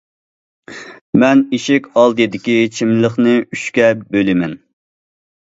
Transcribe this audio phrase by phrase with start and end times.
[1.23, 4.59] مەن ئىشىك ئالدىدىكى چىملىقنى ئۈچكە بۆلىمەن.